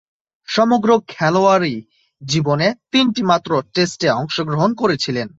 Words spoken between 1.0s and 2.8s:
খেলোয়াড়ী জীবনে